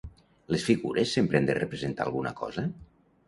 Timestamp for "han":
1.41-1.47